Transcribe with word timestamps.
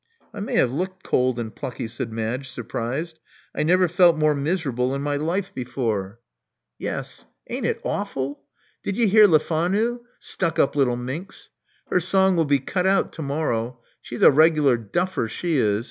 I 0.33 0.39
may 0.39 0.55
have 0.55 0.73
looked 0.73 1.03
cold 1.03 1.37
and 1.37 1.55
plucky," 1.55 1.87
said 1.87 2.11
Madge, 2.11 2.49
surprised. 2.49 3.19
I 3.53 3.61
never 3.61 3.87
felt 3.87 4.17
more 4.17 4.33
miserable 4.33 4.95
in 4.95 5.03
my 5.03 5.15
life 5.15 5.53
before." 5.53 6.19
Love 6.79 6.79
Among 6.79 6.79
the 6.79 6.89
Artists 6.97 7.25
147 7.45 7.55
Yes. 7.55 7.55
Ain't 7.55 7.65
it 7.67 7.87
awful? 7.87 8.41
Did 8.81 8.97
you 8.97 9.07
hear 9.07 9.27
Lefanu?— 9.27 9.99
stuck 10.31 10.57
up 10.57 10.75
little 10.75 10.97
minx! 10.97 11.51
Her 11.91 11.99
song 11.99 12.35
will 12.35 12.45
be 12.45 12.57
cut 12.57 12.87
out 12.87 13.13
to 13.13 13.21
morrow. 13.21 13.79
She's 14.01 14.23
a 14.23 14.31
reg'lar 14.31 14.77
duffer, 14.77 15.27
she 15.27 15.57
is. 15.57 15.79